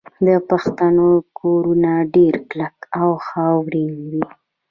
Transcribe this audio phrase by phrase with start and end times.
[0.25, 1.07] د پښتنو
[1.39, 4.25] کورونه ډیر کلک او خاورین وي.